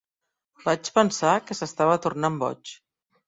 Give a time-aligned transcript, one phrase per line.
[0.63, 2.73] Vaig pensar que s'estava tornant boig.